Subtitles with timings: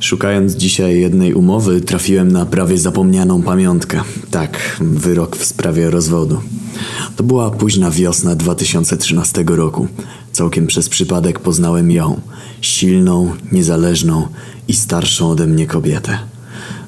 [0.00, 4.00] Szukając dzisiaj jednej umowy, trafiłem na prawie zapomnianą pamiątkę.
[4.30, 6.40] Tak, wyrok w sprawie rozwodu.
[7.16, 9.88] To była późna wiosna 2013 roku.
[10.32, 12.20] Całkiem przez przypadek poznałem ją.
[12.60, 14.26] Silną, niezależną
[14.68, 16.18] i starszą ode mnie kobietę.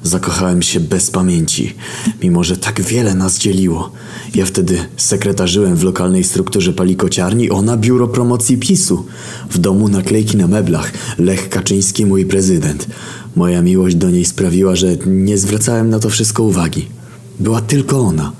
[0.03, 1.75] Zakochałem się bez pamięci,
[2.23, 3.91] mimo że tak wiele nas dzieliło.
[4.35, 9.05] Ja wtedy sekretarzyłem w lokalnej strukturze palikociarni, ona biuro promocji PiSu.
[9.49, 12.87] W domu naklejki na meblach, Lech Kaczyński mój prezydent.
[13.35, 16.87] Moja miłość do niej sprawiła, że nie zwracałem na to wszystko uwagi.
[17.39, 18.31] Była tylko ona.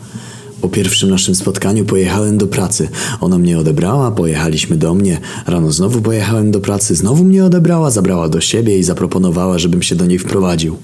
[0.63, 2.89] Po pierwszym naszym spotkaniu pojechałem do pracy.
[3.21, 5.19] Ona mnie odebrała, pojechaliśmy do mnie.
[5.47, 9.95] Rano znowu pojechałem do pracy, znowu mnie odebrała, zabrała do siebie i zaproponowała, żebym się
[9.95, 10.77] do niej wprowadził.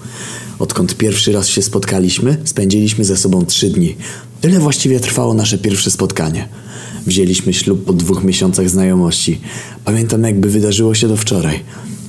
[0.60, 3.96] Odkąd pierwszy raz się spotkaliśmy, spędziliśmy ze sobą trzy dni.
[4.42, 6.48] Tyle właściwie trwało nasze pierwsze spotkanie.
[7.08, 9.42] Wzięliśmy ślub po dwóch miesiącach znajomości.
[9.86, 11.64] Pamiętam, jakby wydarzyło się to wczoraj.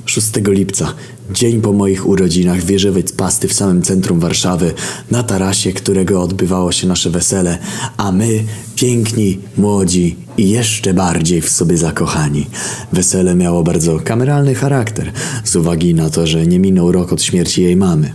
[0.06, 0.94] 6 lipca,
[1.32, 4.72] dzień po moich urodzinach, wieżowiec pasty w samym centrum Warszawy,
[5.10, 7.58] na tarasie, którego odbywało się nasze wesele,
[7.96, 8.44] a my,
[8.76, 12.46] piękni, młodzi i jeszcze bardziej w sobie zakochani.
[12.92, 15.12] Wesele miało bardzo kameralny charakter,
[15.44, 18.12] z uwagi na to, że nie minął rok od śmierci jej mamy.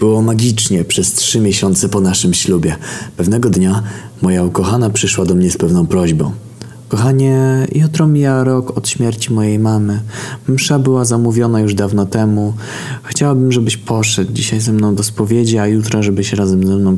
[0.00, 2.76] Było magicznie przez trzy miesiące po naszym ślubie.
[3.16, 3.82] Pewnego dnia
[4.22, 6.45] moja ukochana przyszła do mnie z pewną prośbą.
[6.88, 10.00] Kochanie, jutro mija rok od śmierci mojej mamy.
[10.48, 12.54] Msza była zamówiona już dawno temu.
[13.02, 16.96] Chciałabym, żebyś poszedł dzisiaj ze mną do spowiedzi, a jutro, żebyś razem ze mną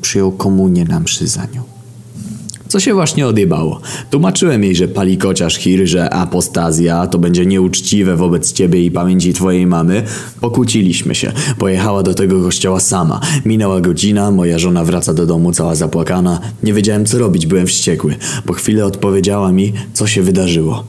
[0.00, 1.77] przyjął komunię na mszy za nią.
[2.68, 3.80] Co się właśnie odjebało?
[4.10, 9.32] Tłumaczyłem jej, że pali kociarz chir, że apostazja to będzie nieuczciwe wobec ciebie i pamięci
[9.32, 10.02] twojej mamy.
[10.40, 11.32] Pokłóciliśmy się.
[11.58, 13.20] Pojechała do tego kościoła sama.
[13.44, 16.40] Minęła godzina, moja żona wraca do domu cała zapłakana.
[16.62, 18.16] Nie wiedziałem co robić, byłem wściekły.
[18.46, 20.84] Po chwili odpowiedziała mi, co się wydarzyło.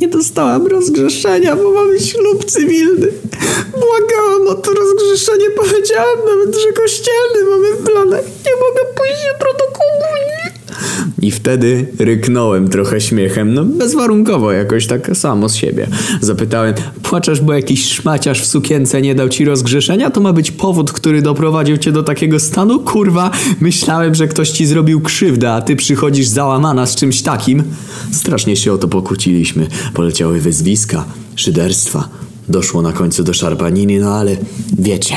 [0.00, 3.08] Nie dostałam rozgrzeszenia, bo mamy ślub cywilny.
[3.70, 8.24] Błagałam o to rozgrzeszenie, powiedziałem nawet, że kościelny mamy w planach.
[8.46, 9.71] Nie mogę pójść jutro do.
[11.22, 15.86] I wtedy ryknąłem trochę śmiechem, no bezwarunkowo jakoś tak samo z siebie.
[16.20, 20.10] Zapytałem, płaczesz, bo jakiś szmaciarz w sukience nie dał ci rozgrzeszenia?
[20.10, 22.80] To ma być powód, który doprowadził cię do takiego stanu?
[22.80, 23.30] Kurwa,
[23.60, 27.62] myślałem, że ktoś ci zrobił krzywdę, a ty przychodzisz załamana z czymś takim.
[28.12, 29.66] Strasznie się o to pokłóciliśmy.
[29.94, 31.04] Poleciały wyzwiska,
[31.36, 32.08] szyderstwa.
[32.48, 34.36] Doszło na końcu do szarpaniny, no ale
[34.78, 35.14] wiecie...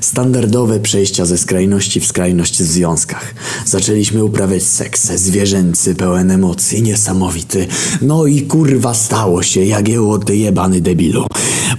[0.00, 3.34] Standardowe przejścia ze skrajności w skrajność w związkach.
[3.66, 7.66] Zaczęliśmy uprawiać seks zwierzęcy, pełen emocji, niesamowity.
[8.02, 11.26] No i kurwa stało się, jak jeło ty jebany debilu.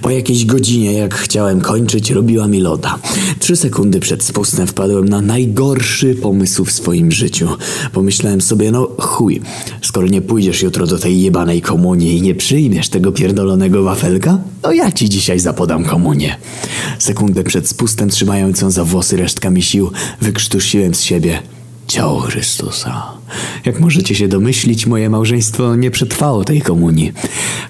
[0.01, 2.99] Po jakiejś godzinie, jak chciałem kończyć, robiła mi loda.
[3.39, 7.47] Trzy sekundy przed spustem wpadłem na najgorszy pomysł w swoim życiu.
[7.93, 9.41] Pomyślałem sobie, no chuj,
[9.81, 14.71] skoro nie pójdziesz jutro do tej jebanej komunii i nie przyjmiesz tego pierdolonego wafelka, to
[14.71, 16.35] ja ci dzisiaj zapodam komunię.
[16.99, 19.91] Sekundę przed spustem trzymając ją za włosy resztkami sił,
[20.21, 21.41] wykrztusiłem z siebie
[21.87, 23.03] ciało Chrystusa.
[23.65, 27.13] Jak możecie się domyślić, moje małżeństwo nie przetrwało tej komunii.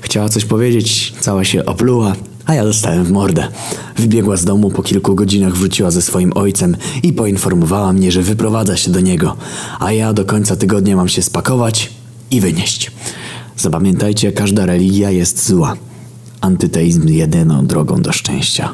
[0.02, 2.16] Chciała coś powiedzieć, cała się opluła,
[2.46, 3.48] a ja dostałem w mordę.
[3.98, 8.78] Wybiegła z domu, po kilku godzinach wróciła ze swoim ojcem i poinformowała mnie, że wyprowadza
[8.78, 9.38] się do niego,
[9.80, 11.90] a ja do końca tygodnia mam się spakować
[12.32, 12.92] i wynieść.
[13.58, 15.76] Zapamiętajcie, każda religia jest zła.
[16.42, 18.74] Antyteizm jedyną drogą do szczęścia.